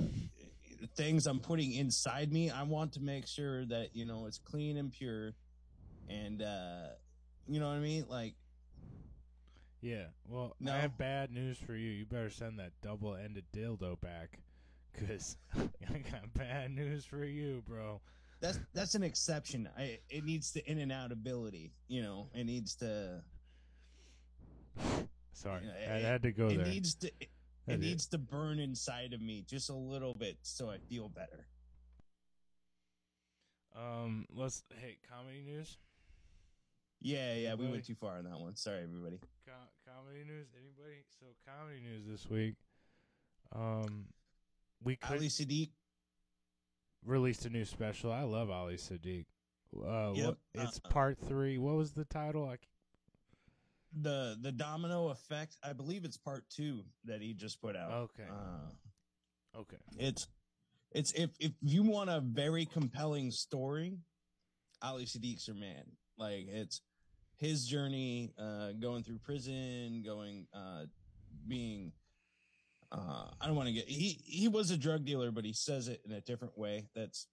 [0.96, 4.76] things I'm putting inside me, I want to make sure that you know it's clean
[4.76, 5.34] and pure,
[6.08, 6.88] and uh,
[7.48, 8.06] you know what I mean.
[8.08, 8.34] Like
[9.80, 10.06] Yeah.
[10.28, 10.72] Well, No.
[10.72, 11.90] I have bad news for you.
[11.90, 14.38] You better send that double-ended dildo back,
[14.94, 18.00] cause I got bad news for you, bro.
[18.40, 19.68] that's that's an exception.
[19.76, 21.72] I it needs the in and out ability.
[21.88, 23.22] You know, it needs to.
[25.32, 26.66] Sorry, you know, I it- had to go it there.
[26.66, 27.08] needs to.
[27.20, 27.30] It,
[27.66, 30.78] That it is- needs to burn inside of me just a little bit so I
[30.78, 31.46] feel better.
[33.74, 34.64] Um, let's.
[34.78, 35.78] Hey, comedy news.
[37.00, 38.54] Yeah, yeah, we went too far on that one.
[38.54, 39.18] Sorry, everybody.
[39.46, 39.52] Co-
[39.92, 40.48] comedy news.
[40.56, 41.02] Anybody?
[41.18, 42.54] So comedy news this week.
[43.52, 44.06] Um,
[44.84, 45.70] we could Ali Siddiq.
[47.04, 48.12] released a new special.
[48.12, 49.26] I love Ali Siddiq.
[49.74, 50.26] Uh, Yep.
[50.26, 51.58] what, it's Uh, part three.
[51.58, 52.46] What was the title?
[52.46, 52.62] I c-
[54.00, 58.24] the the domino effect i believe it's part two that he just put out Okay.
[58.30, 59.76] uh, okay.
[59.98, 60.26] it's
[60.92, 63.98] it's if if you want a very compelling story
[64.82, 65.84] ali siddiq's your man
[66.16, 66.80] like it's
[67.36, 70.84] his journey uh going through prison going uh
[71.48, 71.92] being
[72.92, 75.88] uh i don't want to get he he was a drug dealer but he says
[75.88, 77.26] it in a different way that's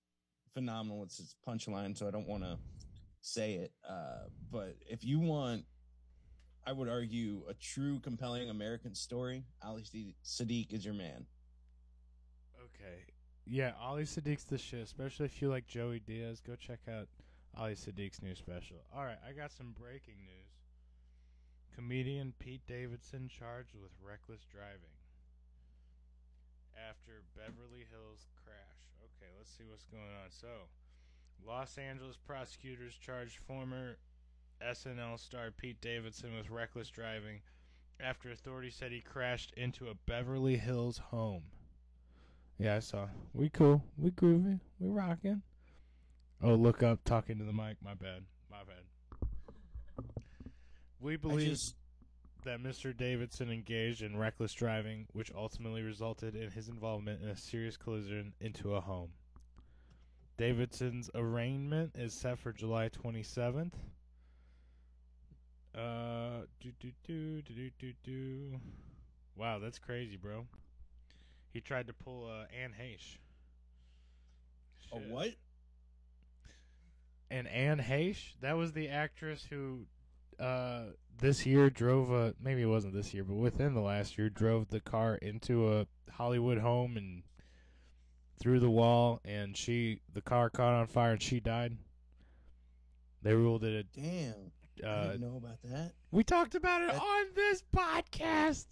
[0.53, 2.57] phenomenal it's his punchline so i don't want to
[3.21, 5.63] say it uh but if you want
[6.69, 9.43] I would argue a true compelling American story.
[9.65, 9.81] Ali
[10.23, 11.25] Siddiq is your man.
[12.59, 13.09] Okay.
[13.47, 16.43] Yeah, Ali Siddiq's the shit, especially if you like Joey Diaz.
[16.45, 17.07] Go check out
[17.57, 18.77] Ali Siddiq's new special.
[18.95, 20.53] All right, I got some breaking news.
[21.73, 24.93] Comedian Pete Davidson charged with reckless driving
[26.87, 28.93] after Beverly Hills crash.
[29.01, 30.29] Okay, let's see what's going on.
[30.29, 30.69] So,
[31.43, 33.97] Los Angeles prosecutors charged former
[34.65, 37.41] SNL star Pete Davidson with reckless driving
[37.99, 41.43] after authorities said he crashed into a Beverly Hills home.
[42.57, 43.07] Yeah, I saw.
[43.33, 43.83] We cool.
[43.97, 44.59] We groovy.
[44.79, 45.41] We rocking.
[46.41, 47.77] Oh, look up, talking to the mic.
[47.83, 48.23] My bad.
[48.49, 50.05] My bad.
[51.01, 51.75] We believe just
[52.43, 52.95] that Mr.
[52.95, 58.33] Davidson engaged in reckless driving, which ultimately resulted in his involvement in a serious collision
[58.39, 59.09] into a home.
[60.37, 63.73] Davidson's arraignment is set for July 27th.
[65.79, 68.59] Uh, do do do do do do do.
[69.35, 70.45] Wow, that's crazy, bro.
[71.53, 73.17] He tried to pull uh, Anne Heche.
[74.91, 75.29] a what?
[77.31, 79.85] And Anne Heche, that was the actress who
[80.39, 80.85] uh,
[81.17, 84.69] this year drove a maybe it wasn't this year, but within the last year drove
[84.69, 87.23] the car into a Hollywood home and
[88.39, 91.77] through the wall and she the car caught on fire and she died.
[93.21, 94.51] They ruled it a Damn,
[94.83, 95.93] I uh, didn't know about that.
[96.11, 98.65] we talked about it That- on this podcast.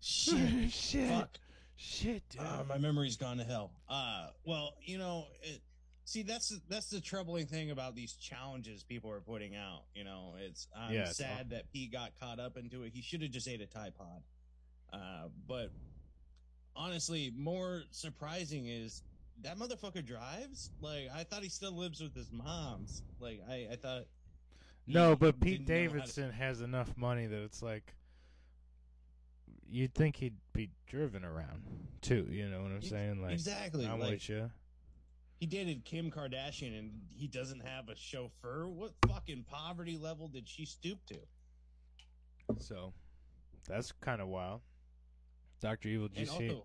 [0.00, 1.08] Shit, Shit.
[1.08, 1.38] fuck.
[1.76, 2.40] Shit, dude.
[2.42, 3.72] Uh, my memory's gone to hell.
[3.88, 5.60] Uh, well, you know, it,
[6.04, 9.82] see, that's that's the troubling thing about these challenges people are putting out.
[9.94, 12.92] You know, it's I'm Yeah, it's sad that he got caught up into it.
[12.94, 14.22] He should have just ate a Tide Pod.
[14.92, 15.70] Uh, but
[16.76, 19.02] honestly, more surprising is
[19.42, 20.70] that motherfucker drives.
[20.80, 23.02] Like, I thought he still lives with his mom's.
[23.20, 24.04] Like, I, I thought.
[24.86, 27.94] No, but Pete how to- Davidson has enough money that it's like
[29.68, 31.62] you'd think he'd be driven around
[32.02, 32.26] too.
[32.30, 33.22] You know what I'm saying?
[33.22, 33.86] Like exactly.
[33.86, 34.50] I'm like, with you.
[35.40, 38.68] he dated Kim Kardashian and he doesn't have a chauffeur.
[38.68, 41.18] What fucking poverty level did she stoop to?
[42.58, 42.92] So
[43.68, 44.60] that's kind of wild.
[45.60, 46.62] Doctor Evil, did you see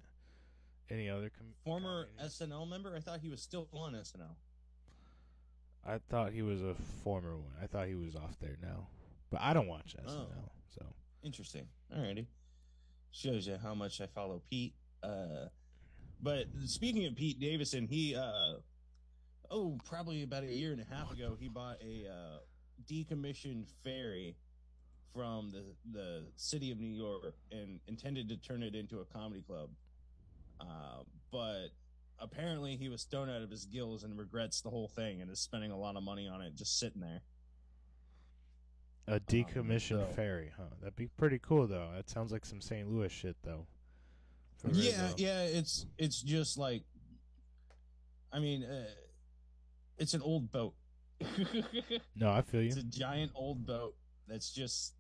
[0.89, 2.07] any other com- former?
[2.21, 2.95] SNL member.
[2.95, 4.35] I thought he was still on SNL.
[5.85, 7.53] I thought he was a former one.
[7.61, 8.87] I thought he was off there now,
[9.29, 10.09] but I don't watch SNL.
[10.09, 10.51] Oh.
[10.67, 10.85] So
[11.23, 11.67] Interesting.
[11.95, 12.25] Alrighty,
[13.11, 14.73] shows you how much I follow Pete.
[15.03, 15.47] Uh,
[16.21, 18.55] but speaking of Pete Davidson, he uh,
[19.51, 22.37] oh, probably about a year and a half ago, he bought a uh,
[22.89, 24.35] decommissioned ferry
[25.13, 29.41] from the the city of New York and intended to turn it into a comedy
[29.41, 29.69] club.
[30.59, 31.69] Uh, but
[32.19, 35.39] apparently, he was stoned out of his gills and regrets the whole thing and is
[35.39, 37.21] spending a lot of money on it just sitting there.
[39.07, 40.63] a decommissioned so- ferry, huh?
[40.81, 41.89] That'd be pretty cool, though.
[41.95, 42.89] That sounds like some St.
[42.89, 43.65] Louis shit, though.
[44.57, 45.15] For yeah Rizzo.
[45.17, 46.81] yeah it's it's just like
[48.33, 48.87] i mean uh,
[49.99, 50.73] it's an old boat
[52.15, 52.67] No, I feel you.
[52.69, 53.93] it's a giant old boat
[54.27, 54.95] that's just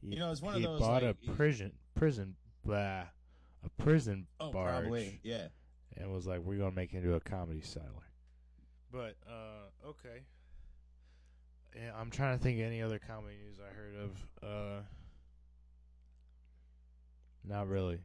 [0.00, 3.02] He, you know, it's one of those, bought like, a prison, prison, blah,
[3.62, 5.48] a prison oh barge, probably yeah
[5.96, 7.86] and was like, "We're gonna make it into a comedy cellar."
[8.90, 10.22] But uh, okay.
[11.76, 14.48] Yeah, I'm trying to think of any other comedy news I heard of.
[14.48, 14.82] Uh,
[17.44, 17.98] not really.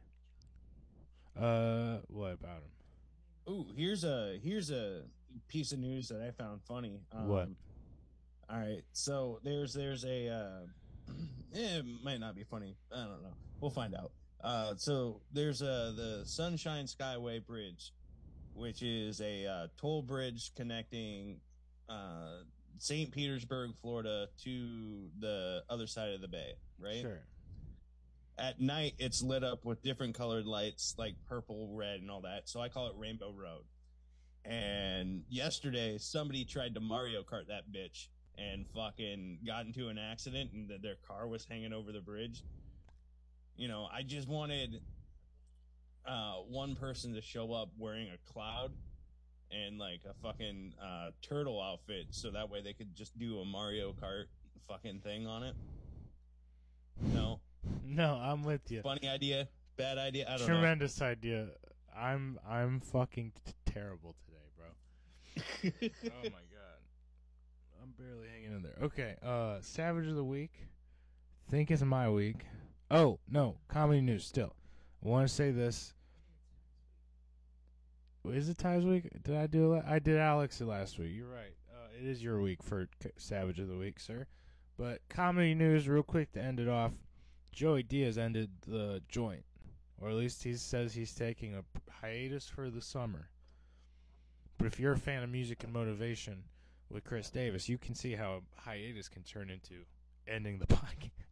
[1.38, 3.52] Uh, what about him?
[3.52, 5.02] Ooh, here's a here's a
[5.48, 7.00] piece of news that I found funny.
[7.12, 7.48] Um, What?
[8.50, 11.12] All right, so there's there's a uh,
[11.52, 12.76] it might not be funny.
[12.92, 13.34] I don't know.
[13.60, 14.10] We'll find out.
[14.42, 17.92] Uh, so there's uh the Sunshine Skyway Bridge,
[18.54, 21.40] which is a uh, toll bridge connecting
[21.88, 22.42] uh,
[22.78, 23.10] St.
[23.10, 26.54] Petersburg, Florida, to the other side of the bay.
[26.78, 27.02] Right.
[27.02, 27.20] Sure.
[28.38, 32.48] At night, it's lit up with different colored lights, like purple, red, and all that.
[32.48, 33.64] So I call it Rainbow Road.
[34.46, 40.52] And yesterday, somebody tried to Mario Kart that bitch and fucking got into an accident,
[40.52, 42.42] and th- their car was hanging over the bridge.
[43.60, 44.80] You know, I just wanted
[46.06, 48.72] uh, one person to show up wearing a cloud
[49.50, 53.44] and like a fucking uh, turtle outfit, so that way they could just do a
[53.44, 54.24] Mario Kart
[54.66, 55.54] fucking thing on it.
[57.02, 57.40] No,
[57.84, 58.80] No, I'm with you.
[58.80, 59.46] funny idea,
[59.76, 60.24] bad idea.
[60.26, 60.54] I don't know.
[60.54, 61.48] Tremendous idea.
[61.94, 65.70] I'm I'm fucking t- terrible today, bro.
[66.06, 66.80] oh my god.
[67.82, 68.78] I'm barely hanging in there.
[68.84, 70.52] Okay, uh Savage of the Week.
[71.50, 72.46] Think it's my week.
[72.90, 74.54] Oh, no, comedy news still.
[75.04, 75.94] I want to say this.
[78.28, 79.08] Is it Ty's week?
[79.22, 79.84] Did I do it?
[79.86, 81.12] I did Alex last week.
[81.14, 81.54] You're right.
[81.72, 84.26] Uh, it is your week for Savage of the Week, sir.
[84.76, 86.92] But comedy news, real quick to end it off.
[87.52, 89.44] Joey Diaz ended the joint,
[89.98, 93.30] or at least he says he's taking a hiatus for the summer.
[94.58, 96.44] But if you're a fan of music and motivation
[96.90, 99.84] with Chris Davis, you can see how a hiatus can turn into
[100.28, 101.29] ending the podcast.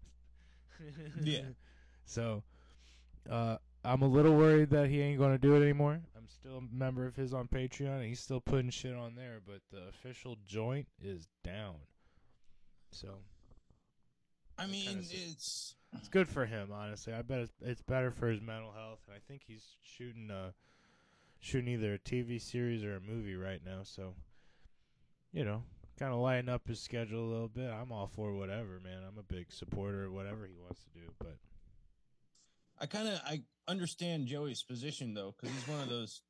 [1.23, 1.41] Yeah.
[2.11, 2.43] So,
[3.29, 6.01] uh, I'm a little worried that he ain't going to do it anymore.
[6.17, 9.41] I'm still a member of his on Patreon, and he's still putting shit on there,
[9.47, 11.75] but the official joint is down.
[12.93, 13.09] So,
[14.59, 17.13] I mean, it's it's good for him, honestly.
[17.13, 20.53] I bet it's, it's better for his mental health, and I think he's shooting uh
[21.41, 23.81] shooting either a TV series or a movie right now.
[23.83, 24.15] So,
[25.33, 25.63] you know,
[25.99, 27.71] kind of lighten up his schedule a little bit.
[27.71, 29.03] I'm all for whatever, man.
[29.07, 31.07] I'm a big supporter of whatever he wants to do.
[31.19, 31.37] But
[32.81, 36.23] I kind of I understand Joey's position though, because he's one of those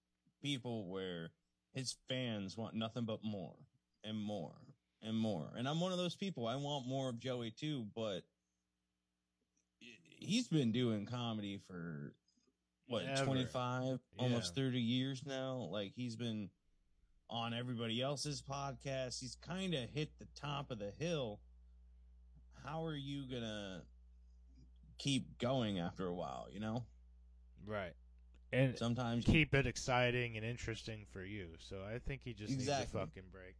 [0.42, 1.30] people where
[1.72, 3.54] his fans want nothing but more
[4.04, 4.54] and more
[5.02, 6.46] and more, and I'm one of those people.
[6.46, 8.22] I want more of Joey too, but
[10.18, 12.14] he's been doing comedy for
[12.88, 13.24] what Ever.
[13.24, 16.48] 25 almost 30 years now like he's been
[17.30, 21.40] on everybody else's podcast he's kind of hit the top of the hill
[22.64, 23.82] how are you gonna
[24.98, 26.84] keep going after a while you know
[27.66, 27.92] right,
[28.52, 31.48] and sometimes keep it exciting and interesting for you.
[31.58, 32.80] So I think he just Exactly.
[32.84, 33.54] needs a fucking break.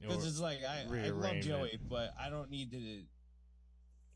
[0.00, 1.40] because it's like I, I love.
[1.40, 3.02] Joey, but I don't need to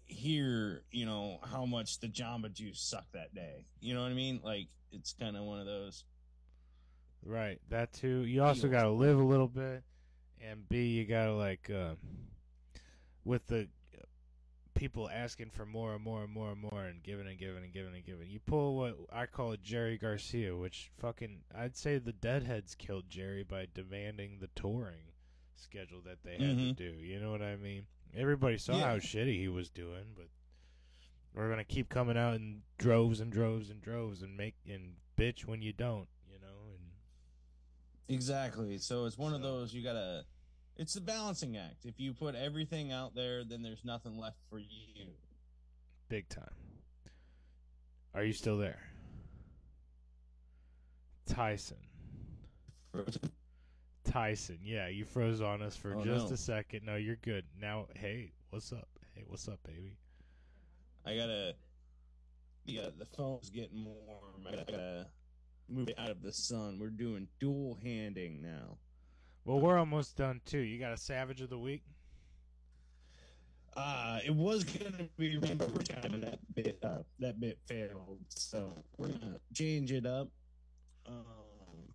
[0.05, 3.64] hear you know how much the Jamba Juice sucked that day.
[3.81, 4.40] You know what I mean?
[4.44, 6.05] Like it's kind of one of those.
[7.24, 8.20] Right, that too.
[8.24, 9.83] You also got to live a little bit,
[10.40, 11.94] and B, you got to like uh,
[13.24, 13.68] with the
[14.74, 17.72] people asking for more and more and more and more, and giving and giving and
[17.72, 18.31] giving and giving.
[18.31, 23.42] You pull what I call Jerry Garcia, which fucking I'd say the Deadheads killed Jerry
[23.42, 25.12] by demanding the touring
[25.57, 26.76] schedule that they had Mhm.
[26.76, 27.02] to do.
[27.02, 27.88] You know what I mean?
[28.14, 28.85] Everybody saw Yeah.
[28.85, 30.28] how shitty he was doing, but
[31.35, 35.44] we're gonna keep coming out in droves and droves and droves and make and bitch
[35.44, 36.09] when you don't.
[38.09, 38.23] You know and.
[38.23, 38.79] Exactly.
[38.79, 40.25] So it's one of those you gotta.
[40.77, 41.85] It's a balancing act.
[41.85, 45.07] If you put everything out there, then there's nothing left for you.
[46.09, 46.44] Big time.
[48.14, 48.81] Are you still there?
[51.27, 51.77] Tyson.
[54.05, 54.59] Tyson.
[54.62, 56.35] Yeah, you froze on us for Oh, just no.
[56.35, 56.85] a second.
[56.87, 57.44] No, you're good.
[57.61, 58.88] Now, hey, what's up?
[59.14, 59.97] Hey, what's up, baby?
[61.05, 61.55] I gotta.
[62.64, 64.47] Yeah, the phone's getting warm.
[64.47, 65.07] I gotta
[65.69, 66.79] move it out of the sun.
[66.81, 68.79] We're doing dual handing now.
[69.45, 70.59] Well, we're almost done too.
[70.59, 71.83] You got a savage of the week?
[73.77, 76.79] Uh, it was gonna be Rainbow Bridge kind that bit.
[76.83, 80.29] Uh, that bit failed, so we're gonna change it up.
[81.07, 81.95] Um,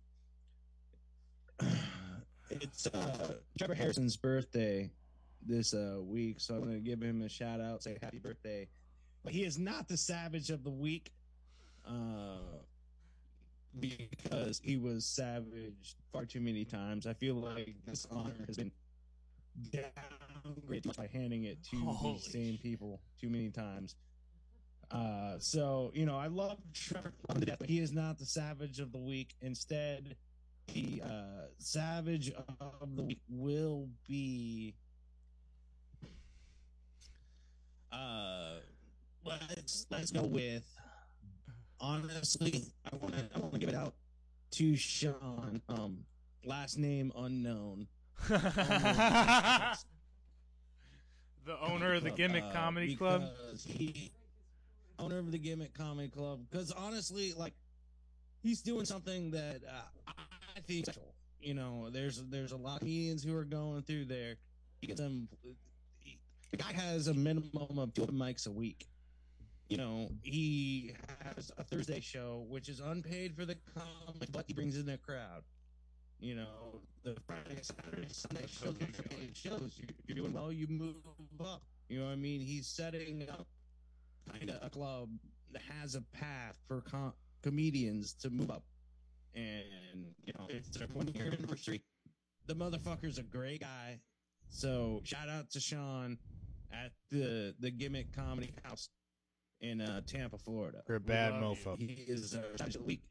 [2.50, 4.90] it's uh, Trevor Harrison's birthday
[5.46, 8.66] this uh, week, so I'm gonna give him a shout out, say happy birthday.
[9.22, 11.12] But he is not the savage of the week,
[11.86, 12.38] uh,
[13.80, 17.06] because he was savaged far too many times.
[17.06, 18.72] I feel like this honor has been
[19.70, 23.96] downgraded by handing it to Holy these same people too many times.
[24.90, 28.80] Uh, so you know, I love Trevor to death, but he is not the savage
[28.80, 29.34] of the week.
[29.40, 30.16] Instead,
[30.72, 34.74] the uh, Savage of the week will be.
[37.92, 38.56] Uh,
[39.24, 40.64] let's let's go with.
[41.80, 43.94] Honestly, I want to I want to give it out
[44.52, 45.60] to Sean.
[45.68, 45.98] Um,
[46.44, 47.86] last name unknown.
[48.28, 49.76] the
[51.60, 53.24] owner of the Gimmick Uh, Comedy Club.
[53.66, 54.10] He,
[54.98, 56.40] owner of the Gimmick Comedy Club.
[56.50, 57.52] Because honestly, like,
[58.42, 60.12] he's doing something that uh,
[60.56, 60.86] I think.
[61.40, 64.36] You know, there's there's a lot of comedians who are going through there.
[64.80, 65.28] He gets them.
[66.00, 66.16] he-
[66.52, 68.86] The guy has a minimum of two mics a week.
[69.74, 70.92] You know, he
[71.24, 74.98] has a Thursday show, which is unpaid for the comic, but he brings in the
[74.98, 75.42] crowd.
[76.20, 78.76] You know, the Friday, Saturday, Sunday shows
[79.32, 79.72] shows.
[79.76, 80.94] You're, you're doing well, you move
[81.40, 81.62] up.
[81.88, 82.40] You know what I mean?
[82.40, 83.48] He's setting up
[84.30, 85.08] kind of a club
[85.50, 88.62] that has a path for com- comedians to move up.
[89.34, 89.64] And,
[90.24, 91.82] you know, it's their one year anniversary.
[92.46, 93.98] The motherfucker's a great guy.
[94.50, 96.16] So shout out to Sean
[96.72, 98.88] at the the Gimmick Comedy House
[99.60, 100.82] in uh, Tampa, Florida.
[100.88, 101.64] You're a bad love you.
[101.64, 101.80] mofo.
[101.80, 103.02] He is uh, Savage of week.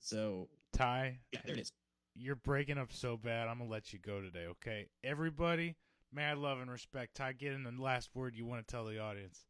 [0.00, 1.72] So Ty, yeah, there it is.
[2.14, 3.48] you're breaking up so bad.
[3.48, 4.46] I'm gonna let you go today.
[4.50, 5.76] Okay, everybody,
[6.12, 7.16] mad love and respect.
[7.16, 9.44] Ty, get in the last word you want to tell the audience.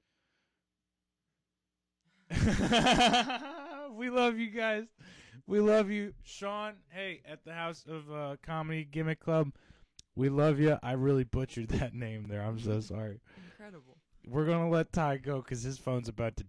[3.93, 4.85] we love you guys.
[5.47, 6.75] We love you, Sean.
[6.91, 9.53] Hey, at the House of uh, Comedy Gimmick Club,
[10.15, 10.79] we love you.
[10.83, 12.43] I really butchered that name there.
[12.43, 13.21] I'm so sorry.
[13.53, 14.00] Incredible.
[14.27, 16.45] We're gonna let Ty go because his phone's about to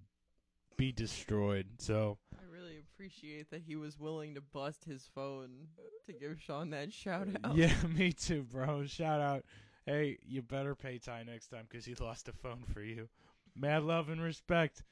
[0.78, 1.68] be destroyed.
[1.80, 5.68] So I really appreciate that he was willing to bust his phone
[6.06, 7.56] to give Sean that shout uh, out.
[7.56, 8.86] Yeah, me too, bro.
[8.86, 9.46] Shout out.
[9.86, 13.10] Hey, you better pay Ty next time because he lost a phone for you.
[13.56, 14.84] Mad love and respect.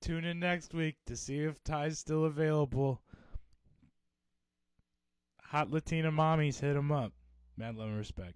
[0.00, 3.00] Tune in next week to see if Ty's still available.
[5.44, 7.12] Hot Latina mommies, hit him up.
[7.56, 8.30] Mad love and respect.